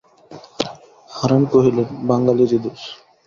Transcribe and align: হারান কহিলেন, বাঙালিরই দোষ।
হারান 1.09 1.43
কহিলেন, 1.53 1.89
বাঙালিরই 2.07 2.59
দোষ। 2.63 2.81